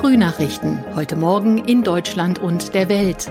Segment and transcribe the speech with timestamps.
[0.00, 0.82] Frühnachrichten.
[0.94, 3.30] Heute Morgen in Deutschland und der Welt.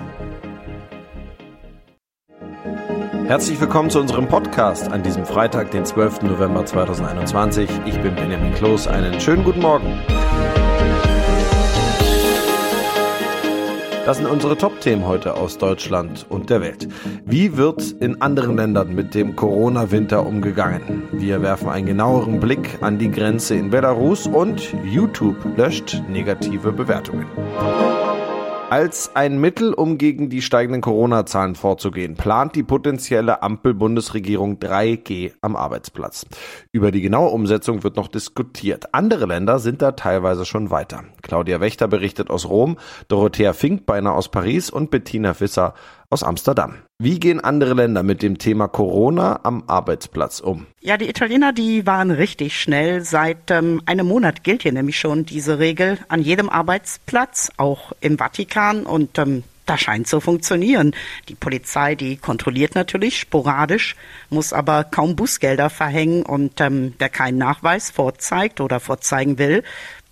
[3.25, 6.21] Herzlich willkommen zu unserem Podcast an diesem Freitag, den 12.
[6.21, 7.67] November 2021.
[7.87, 8.88] Ich bin Benjamin Kloß.
[8.88, 10.00] Einen schönen guten Morgen.
[14.10, 16.88] Das sind unsere Top-Themen heute aus Deutschland und der Welt.
[17.28, 21.04] Wie wird in anderen Ländern mit dem Corona-Winter umgegangen?
[21.12, 27.27] Wir werfen einen genaueren Blick an die Grenze in Belarus und YouTube löscht negative Bewertungen.
[28.70, 35.55] Als ein Mittel, um gegen die steigenden Corona-Zahlen vorzugehen, plant die potenzielle Ampel-Bundesregierung 3G am
[35.55, 36.27] Arbeitsplatz.
[36.72, 38.94] Über die genaue Umsetzung wird noch diskutiert.
[38.94, 41.04] Andere Länder sind da teilweise schon weiter.
[41.24, 42.77] Claudia Wächter berichtet aus Rom,
[43.08, 45.74] Dorothea Finkbeiner aus Paris und Bettina Fisser
[46.09, 46.76] aus Amsterdam.
[46.98, 50.66] Wie gehen andere Länder mit dem Thema Corona am Arbeitsplatz um?
[50.82, 53.04] Ja, die Italiener, die waren richtig schnell.
[53.04, 58.18] Seit ähm, einem Monat gilt hier nämlich schon diese Regel an jedem Arbeitsplatz, auch im
[58.18, 58.85] Vatikan.
[58.85, 60.96] Und ähm, das scheint zu funktionieren.
[61.27, 63.96] Die Polizei, die kontrolliert natürlich sporadisch,
[64.31, 69.63] muss aber kaum Bußgelder verhängen und ähm, wer keinen Nachweis vorzeigt oder vorzeigen will,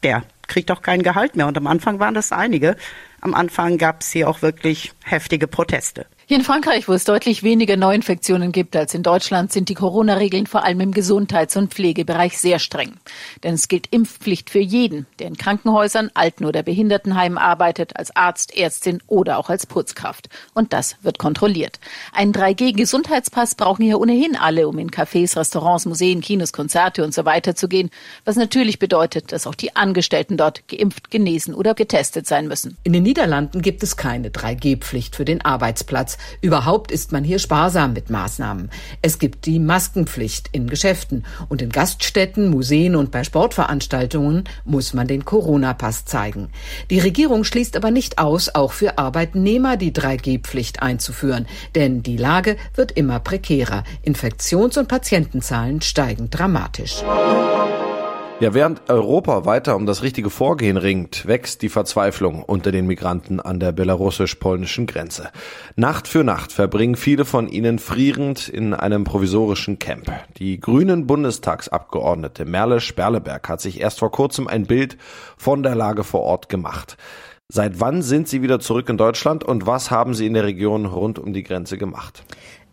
[0.04, 1.48] der kriegt auch kein Gehalt mehr.
[1.48, 2.76] Und am Anfang waren das einige.
[3.22, 6.06] Am Anfang gab es hier auch wirklich heftige Proteste.
[6.30, 10.46] Hier in Frankreich, wo es deutlich weniger Neuinfektionen gibt als in Deutschland, sind die Corona-Regeln
[10.46, 12.96] vor allem im Gesundheits- und Pflegebereich sehr streng.
[13.44, 18.58] Denn es gilt Impfpflicht für jeden, der in Krankenhäusern, Alten- oder Behindertenheimen arbeitet, als Arzt,
[18.58, 20.28] Ärztin oder auch als Putzkraft.
[20.54, 21.80] Und das wird kontrolliert.
[22.12, 27.24] Einen 3G-Gesundheitspass brauchen hier ohnehin alle, um in Cafés, Restaurants, Museen, Kinos, Konzerte und so
[27.24, 27.90] weiter zu gehen.
[28.26, 32.76] Was natürlich bedeutet, dass auch die Angestellten dort geimpft, genesen oder getestet sein müssen.
[32.84, 36.17] In den Niederlanden gibt es keine 3G-Pflicht für den Arbeitsplatz.
[36.42, 38.70] Überhaupt ist man hier sparsam mit Maßnahmen.
[39.02, 45.08] Es gibt die Maskenpflicht in Geschäften und in Gaststätten, Museen und bei Sportveranstaltungen muss man
[45.08, 46.50] den Corona-Pass zeigen.
[46.90, 52.58] Die Regierung schließt aber nicht aus, auch für Arbeitnehmer die 3G-Pflicht einzuführen, denn die Lage
[52.76, 53.84] wird immer prekärer.
[54.04, 57.04] Infektions- und Patientenzahlen steigen dramatisch.
[58.40, 63.40] Ja, während Europa weiter um das richtige Vorgehen ringt, wächst die Verzweiflung unter den Migranten
[63.40, 65.32] an der belarussisch-polnischen Grenze.
[65.76, 70.12] Nacht für Nacht verbringen viele von ihnen frierend in einem provisorischen Camp.
[70.38, 74.98] Die grünen Bundestagsabgeordnete Merle Sperleberg hat sich erst vor kurzem ein Bild
[75.36, 76.96] von der Lage vor Ort gemacht.
[77.50, 80.86] Seit wann sind Sie wieder zurück in Deutschland und was haben Sie in der Region
[80.86, 82.24] rund um die Grenze gemacht?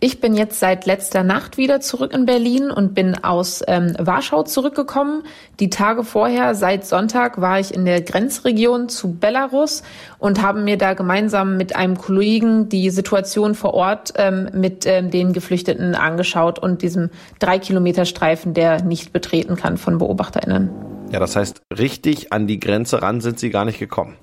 [0.07, 4.43] Ich bin jetzt seit letzter Nacht wieder zurück in Berlin und bin aus ähm, Warschau
[4.43, 5.23] zurückgekommen.
[5.61, 9.83] Die Tage vorher, seit Sonntag, war ich in der Grenzregion zu Belarus
[10.19, 15.11] und habe mir da gemeinsam mit einem Kollegen die Situation vor Ort ähm, mit ähm,
[15.11, 20.69] den Geflüchteten angeschaut und diesem drei Kilometer Streifen, der nicht betreten kann von BeobachterInnen.
[21.13, 24.19] Ja, das heißt, richtig an die Grenze ran sind Sie gar nicht gekommen.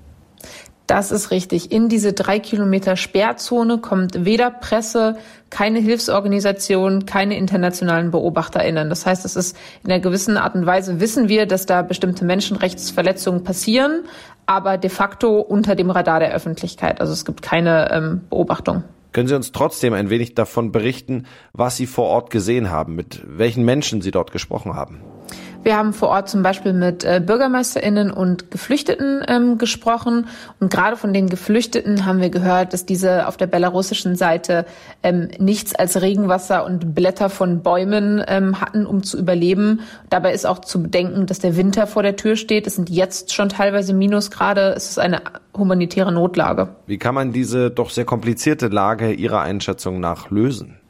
[0.92, 1.72] Das ist richtig.
[1.72, 5.16] In diese drei Kilometer Sperrzone kommt weder Presse,
[5.48, 8.90] keine Hilfsorganisation, keine internationalen BeobachterInnen.
[8.90, 12.26] Das heißt, es ist in einer gewissen Art und Weise wissen wir, dass da bestimmte
[12.26, 14.02] Menschenrechtsverletzungen passieren,
[14.44, 17.00] aber de facto unter dem Radar der Öffentlichkeit.
[17.00, 18.84] Also es gibt keine ähm, Beobachtung.
[19.12, 23.22] Können Sie uns trotzdem ein wenig davon berichten, was Sie vor Ort gesehen haben, mit
[23.26, 25.00] welchen Menschen Sie dort gesprochen haben?
[25.64, 30.26] Wir haben vor Ort zum Beispiel mit äh, BürgermeisterInnen und Geflüchteten ähm, gesprochen.
[30.58, 34.66] Und gerade von den Geflüchteten haben wir gehört, dass diese auf der belarussischen Seite
[35.04, 39.80] ähm, nichts als Regenwasser und Blätter von Bäumen ähm, hatten, um zu überleben.
[40.10, 42.66] Dabei ist auch zu bedenken, dass der Winter vor der Tür steht.
[42.66, 44.74] Es sind jetzt schon teilweise Minusgrade.
[44.76, 45.22] Es ist eine
[45.56, 46.70] humanitäre Notlage.
[46.86, 50.81] Wie kann man diese doch sehr komplizierte Lage Ihrer Einschätzung nach lösen?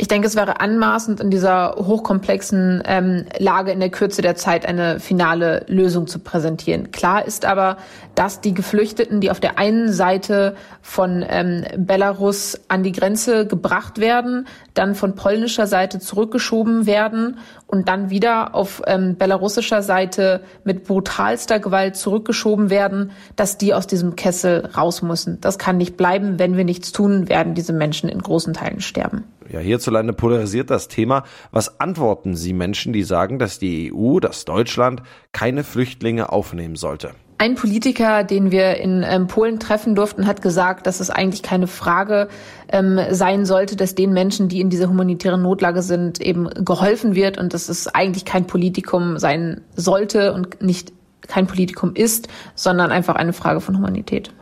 [0.00, 4.64] Ich denke, es wäre anmaßend, in dieser hochkomplexen ähm, Lage in der Kürze der Zeit
[4.64, 6.92] eine finale Lösung zu präsentieren.
[6.92, 7.78] Klar ist aber,
[8.14, 13.98] dass die Geflüchteten, die auf der einen Seite von ähm, Belarus an die Grenze gebracht
[13.98, 20.84] werden, dann von polnischer Seite zurückgeschoben werden und dann wieder auf ähm, belarussischer Seite mit
[20.84, 25.40] brutalster Gewalt zurückgeschoben werden, dass die aus diesem Kessel raus müssen.
[25.40, 26.38] Das kann nicht bleiben.
[26.38, 29.24] Wenn wir nichts tun, werden diese Menschen in großen Teilen sterben.
[29.50, 31.24] Ja, hierzulande polarisiert das Thema.
[31.52, 35.02] Was antworten Sie Menschen, die sagen, dass die EU, dass Deutschland
[35.32, 37.12] keine Flüchtlinge aufnehmen sollte?
[37.40, 41.68] Ein Politiker, den wir in ähm, Polen treffen durften, hat gesagt, dass es eigentlich keine
[41.68, 42.28] Frage
[42.68, 47.38] ähm, sein sollte, dass den Menschen, die in dieser humanitären Notlage sind, eben geholfen wird
[47.38, 50.92] und dass es eigentlich kein Politikum sein sollte und nicht
[51.28, 54.32] kein Politikum ist, sondern einfach eine Frage von Humanität.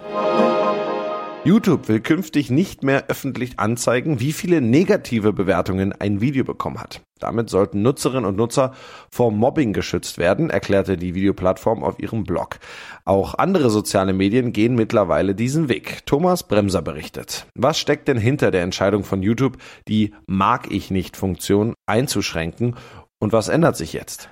[1.46, 7.02] YouTube will künftig nicht mehr öffentlich anzeigen, wie viele negative Bewertungen ein Video bekommen hat.
[7.20, 8.74] Damit sollten Nutzerinnen und Nutzer
[9.12, 12.58] vor Mobbing geschützt werden, erklärte die Videoplattform auf ihrem Blog.
[13.04, 16.04] Auch andere soziale Medien gehen mittlerweile diesen Weg.
[16.04, 17.46] Thomas Bremser berichtet.
[17.54, 19.56] Was steckt denn hinter der Entscheidung von YouTube,
[19.86, 22.74] die Mag ich nicht Funktion einzuschränken
[23.20, 24.28] und was ändert sich jetzt?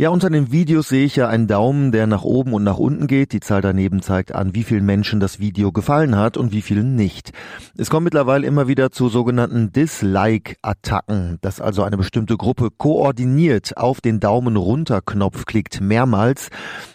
[0.00, 3.08] Ja, unter den Videos sehe ich ja einen Daumen, der nach oben und nach unten
[3.08, 3.32] geht.
[3.32, 6.94] Die Zahl daneben zeigt an, wie vielen Menschen das Video gefallen hat und wie vielen
[6.94, 7.32] nicht.
[7.76, 14.00] Es kommt mittlerweile immer wieder zu sogenannten Dislike-Attacken, dass also eine bestimmte Gruppe koordiniert auf
[14.00, 16.50] den Daumen runter Knopf klickt, mehrmals,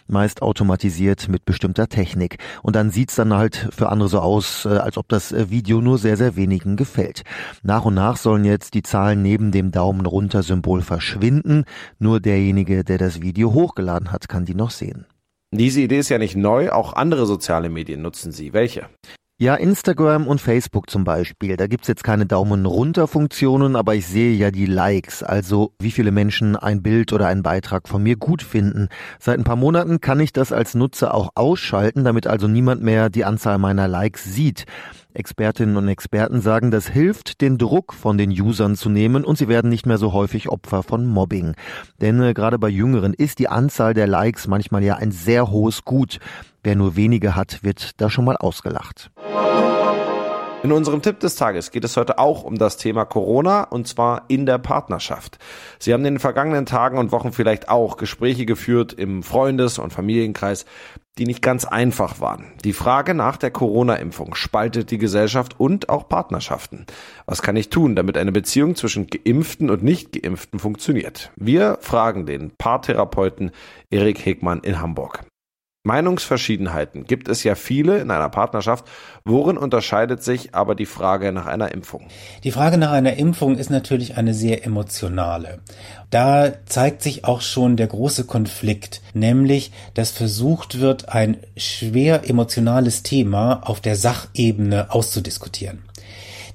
[0.06, 2.38] meist automatisiert mit bestimmter Technik.
[2.62, 5.82] Und dann sieht's dann halt für andere so aus, äh, als ob das äh, Video
[5.82, 7.22] nur sehr, sehr wenigen gefällt.
[7.62, 11.64] Nach und nach sollen jetzt die Zahlen neben dem Daumen runter Symbol verschwinden.
[11.98, 15.06] Nur derjenige, der der das Video hochgeladen hat, kann die noch sehen.
[15.50, 18.52] Diese Idee ist ja nicht neu, auch andere soziale Medien nutzen sie.
[18.52, 18.86] Welche?
[19.36, 21.56] Ja, Instagram und Facebook zum Beispiel.
[21.56, 25.90] Da gibt's jetzt keine Daumen runter Funktionen, aber ich sehe ja die Likes, also wie
[25.90, 28.88] viele Menschen ein Bild oder einen Beitrag von mir gut finden.
[29.18, 33.10] Seit ein paar Monaten kann ich das als Nutzer auch ausschalten, damit also niemand mehr
[33.10, 34.66] die Anzahl meiner Likes sieht.
[35.14, 39.48] Expertinnen und Experten sagen, das hilft, den Druck von den Usern zu nehmen und sie
[39.48, 41.54] werden nicht mehr so häufig Opfer von Mobbing.
[42.00, 45.84] Denn äh, gerade bei Jüngeren ist die Anzahl der Likes manchmal ja ein sehr hohes
[45.84, 46.18] Gut.
[46.62, 49.10] Wer nur wenige hat, wird da schon mal ausgelacht.
[50.64, 54.24] In unserem Tipp des Tages geht es heute auch um das Thema Corona und zwar
[54.28, 55.36] in der Partnerschaft.
[55.78, 59.92] Sie haben in den vergangenen Tagen und Wochen vielleicht auch Gespräche geführt im Freundes- und
[59.92, 60.64] Familienkreis,
[61.18, 62.46] die nicht ganz einfach waren.
[62.64, 66.86] Die Frage nach der Corona-Impfung spaltet die Gesellschaft und auch Partnerschaften.
[67.26, 71.30] Was kann ich tun, damit eine Beziehung zwischen Geimpften und Nicht-Geimpften funktioniert?
[71.36, 73.50] Wir fragen den Paartherapeuten
[73.90, 75.26] Erik Hegmann in Hamburg.
[75.84, 78.86] Meinungsverschiedenheiten gibt es ja viele in einer Partnerschaft.
[79.26, 82.06] Worin unterscheidet sich aber die Frage nach einer Impfung?
[82.42, 85.60] Die Frage nach einer Impfung ist natürlich eine sehr emotionale.
[86.08, 93.02] Da zeigt sich auch schon der große Konflikt, nämlich, dass versucht wird, ein schwer emotionales
[93.02, 95.82] Thema auf der Sachebene auszudiskutieren.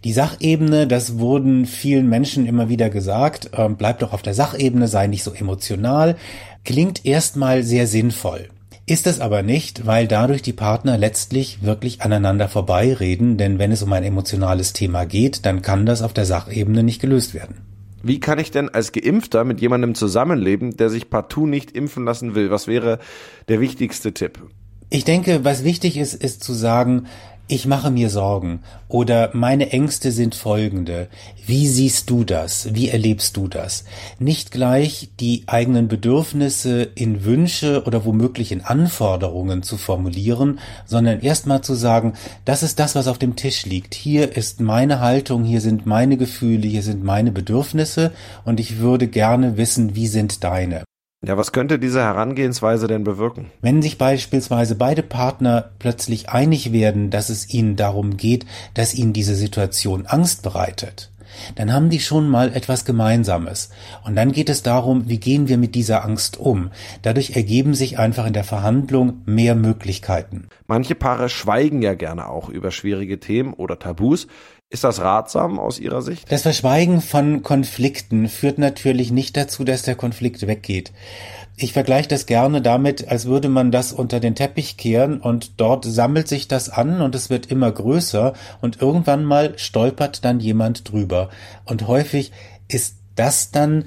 [0.06, 4.88] Die Sachebene, das wurden vielen Menschen immer wieder gesagt, äh, bleibt doch auf der Sachebene,
[4.88, 6.16] sei nicht so emotional,
[6.64, 8.50] klingt erstmal sehr sinnvoll.
[8.90, 13.84] Ist es aber nicht, weil dadurch die Partner letztlich wirklich aneinander vorbeireden, denn wenn es
[13.84, 17.58] um ein emotionales Thema geht, dann kann das auf der Sachebene nicht gelöst werden.
[18.02, 22.34] Wie kann ich denn als Geimpfter mit jemandem zusammenleben, der sich partout nicht impfen lassen
[22.34, 22.50] will?
[22.50, 22.98] Was wäre
[23.48, 24.40] der wichtigste Tipp?
[24.90, 27.06] Ich denke, was wichtig ist, ist zu sagen,
[27.50, 31.10] ich mache mir Sorgen oder meine Ängste sind folgende.
[31.46, 32.76] Wie siehst du das?
[32.76, 33.86] Wie erlebst du das?
[34.20, 41.62] Nicht gleich die eigenen Bedürfnisse in Wünsche oder womöglich in Anforderungen zu formulieren, sondern erstmal
[41.62, 42.14] zu sagen,
[42.46, 43.96] das ist das, was auf dem Tisch liegt.
[43.96, 48.12] Hier ist meine Haltung, hier sind meine Gefühle, hier sind meine Bedürfnisse
[48.46, 50.84] und ich würde gerne wissen, wie sind deine.
[51.26, 53.52] Ja, was könnte diese Herangehensweise denn bewirken?
[53.62, 59.12] Wenn sich beispielsweise beide Partner plötzlich einig werden, dass es ihnen darum geht, dass ihnen
[59.12, 61.12] diese Situation Angst bereitet,
[61.56, 63.70] dann haben die schon mal etwas Gemeinsames.
[64.06, 66.72] Und dann geht es darum, wie gehen wir mit dieser Angst um.
[67.02, 70.48] Dadurch ergeben sich einfach in der Verhandlung mehr Möglichkeiten.
[70.70, 74.28] Manche Paare schweigen ja gerne auch über schwierige Themen oder Tabus.
[74.70, 76.32] Ist das ratsam aus Ihrer Sicht?
[76.32, 80.92] Das Verschweigen von Konflikten führt natürlich nicht dazu, dass der Konflikt weggeht.
[81.58, 85.86] Ich vergleiche das gerne damit, als würde man das unter den Teppich kehren und dort
[85.86, 90.92] sammelt sich das an und es wird immer größer und irgendwann mal stolpert dann jemand
[90.92, 91.30] drüber.
[91.66, 92.32] Und häufig
[92.68, 93.86] ist das dann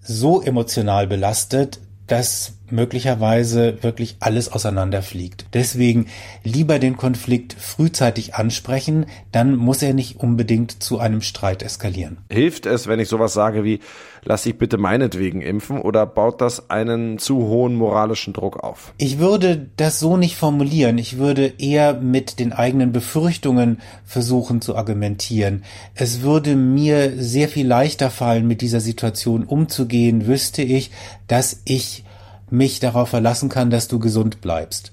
[0.00, 5.46] so emotional belastet, dass möglicherweise wirklich alles auseinanderfliegt.
[5.52, 6.06] Deswegen
[6.44, 12.18] lieber den Konflikt frühzeitig ansprechen, dann muss er nicht unbedingt zu einem Streit eskalieren.
[12.30, 13.80] Hilft es, wenn ich sowas sage wie,
[14.24, 18.92] lass dich bitte meinetwegen impfen oder baut das einen zu hohen moralischen Druck auf?
[18.98, 20.98] Ich würde das so nicht formulieren.
[20.98, 25.64] Ich würde eher mit den eigenen Befürchtungen versuchen zu argumentieren.
[25.94, 30.90] Es würde mir sehr viel leichter fallen, mit dieser Situation umzugehen, wüsste ich,
[31.26, 32.04] dass ich
[32.50, 34.92] mich darauf verlassen kann, dass du gesund bleibst.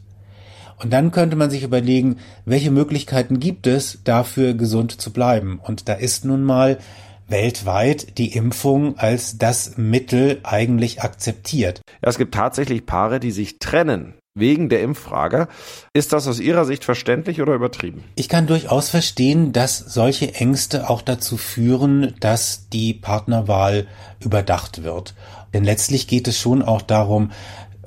[0.77, 5.59] Und dann könnte man sich überlegen, welche Möglichkeiten gibt es, dafür gesund zu bleiben.
[5.63, 6.79] Und da ist nun mal
[7.27, 11.81] weltweit die Impfung als das Mittel eigentlich akzeptiert.
[12.01, 15.47] Es gibt tatsächlich Paare, die sich trennen wegen der Impffrage.
[15.93, 18.03] Ist das aus Ihrer Sicht verständlich oder übertrieben?
[18.15, 23.87] Ich kann durchaus verstehen, dass solche Ängste auch dazu führen, dass die Partnerwahl
[24.19, 25.15] überdacht wird.
[25.53, 27.31] Denn letztlich geht es schon auch darum,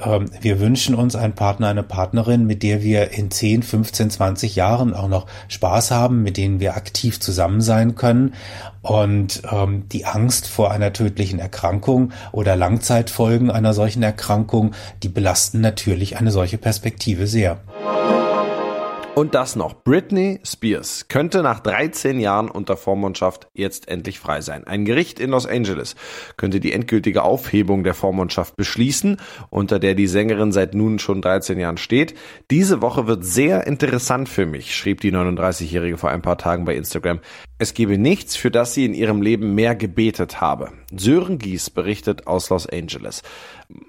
[0.01, 4.57] ähm, wir wünschen uns einen Partner, eine Partnerin, mit der wir in 10, 15, 20
[4.57, 8.35] Jahren auch noch Spaß haben, mit denen wir aktiv zusammen sein können.
[8.83, 15.61] Und ähm, die Angst vor einer tödlichen Erkrankung oder Langzeitfolgen einer solchen Erkrankung, die belasten
[15.61, 17.61] natürlich eine solche Perspektive sehr.
[19.19, 19.83] Und das noch.
[19.83, 24.65] Britney Spears könnte nach 13 Jahren unter Vormundschaft jetzt endlich frei sein.
[24.65, 25.97] Ein Gericht in Los Angeles
[26.37, 29.17] könnte die endgültige Aufhebung der Vormundschaft beschließen,
[29.51, 32.15] unter der die Sängerin seit nun schon 13 Jahren steht.
[32.53, 36.77] Diese Woche wird sehr interessant für mich, schrieb die 39-Jährige vor ein paar Tagen bei
[36.77, 37.19] Instagram.
[37.61, 40.73] Es gebe nichts, für das sie in ihrem Leben mehr gebetet habe.
[40.97, 43.25] Sören Gies berichtet aus Los Angeles.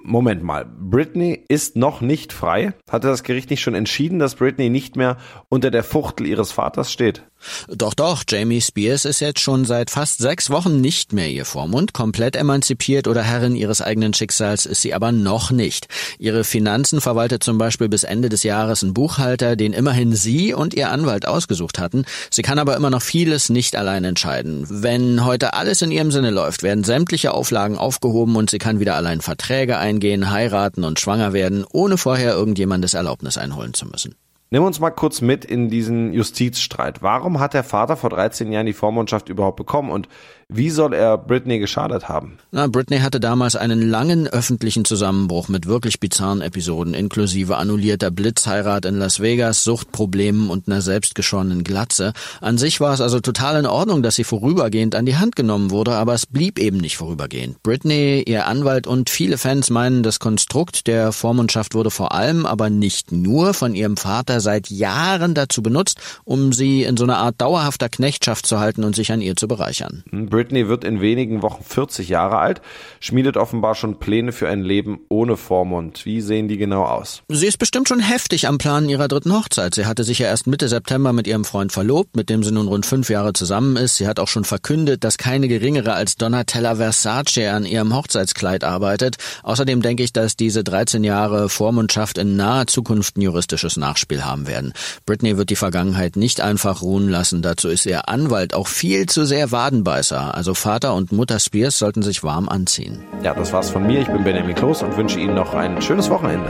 [0.03, 2.73] Moment mal, Britney ist noch nicht frei?
[2.89, 5.17] Hatte das Gericht nicht schon entschieden, dass Britney nicht mehr
[5.49, 7.28] unter der Fuchtel ihres Vaters steht?
[7.67, 11.93] Doch, doch, Jamie Spears ist jetzt schon seit fast sechs Wochen nicht mehr ihr Vormund.
[11.93, 15.87] Komplett emanzipiert oder Herrin ihres eigenen Schicksals ist sie aber noch nicht.
[16.17, 20.73] Ihre Finanzen verwaltet zum Beispiel bis Ende des Jahres ein Buchhalter, den immerhin sie und
[20.73, 22.05] ihr Anwalt ausgesucht hatten.
[22.29, 24.65] Sie kann aber immer noch vieles nicht allein entscheiden.
[24.69, 28.95] Wenn heute alles in ihrem Sinne läuft, werden sämtliche Auflagen aufgehoben und sie kann wieder
[28.95, 34.15] allein Verträge eingehen, heiraten und schwanger werden, ohne vorher irgendjemandes Erlaubnis einholen zu müssen.
[34.51, 37.03] Nimm uns mal kurz mit in diesen Justizstreit.
[37.03, 40.07] Warum hat der Vater vor 13 Jahren die Vormundschaft überhaupt bekommen und
[40.51, 42.39] wie soll er Britney geschadet haben?
[42.49, 48.85] Na, Britney hatte damals einen langen öffentlichen Zusammenbruch mit wirklich bizarren Episoden, inklusive annullierter Blitzheirat
[48.85, 52.13] in Las Vegas, Suchtproblemen und einer selbstgeschorenen Glatze.
[52.41, 55.69] An sich war es also total in Ordnung, dass sie vorübergehend an die Hand genommen
[55.69, 57.61] wurde, aber es blieb eben nicht vorübergehend.
[57.61, 62.71] Britney, ihr Anwalt und viele Fans meinen, das Konstrukt der Vormundschaft wurde vor allem, aber
[62.71, 67.35] nicht nur von ihrem Vater seit Jahren dazu benutzt, um sie in so einer Art
[67.39, 70.03] dauerhafter Knechtschaft zu halten und sich an ihr zu bereichern.
[70.11, 72.61] Britney wird in wenigen Wochen 40 Jahre alt,
[72.99, 76.05] schmiedet offenbar schon Pläne für ein Leben ohne Vormund.
[76.05, 77.23] Wie sehen die genau aus?
[77.27, 79.75] Sie ist bestimmt schon heftig am Planen ihrer dritten Hochzeit.
[79.75, 82.67] Sie hatte sich ja erst Mitte September mit ihrem Freund verlobt, mit dem sie nun
[82.67, 83.97] rund fünf Jahre zusammen ist.
[83.97, 89.17] Sie hat auch schon verkündet, dass keine geringere als Donatella Versace an ihrem Hochzeitskleid arbeitet.
[89.43, 94.47] Außerdem denke ich, dass diese 13 Jahre Vormundschaft in naher Zukunft ein juristisches Nachspiel haben
[94.47, 94.73] werden.
[95.05, 97.41] Britney wird die Vergangenheit nicht einfach ruhen lassen.
[97.41, 102.01] Dazu ist ihr Anwalt auch viel zu sehr Wadenbeißer also Vater und Mutter Spears sollten
[102.01, 103.03] sich warm anziehen.
[103.23, 104.01] Ja, das war's von mir.
[104.01, 106.49] Ich bin Benjamin Kloß und wünsche Ihnen noch ein schönes Wochenende.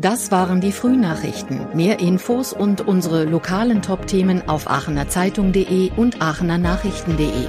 [0.00, 1.66] Das waren die Frühnachrichten.
[1.74, 7.48] Mehr Infos und unsere lokalen Top-Themen auf aachenerzeitung.de und aachenernachrichten.de.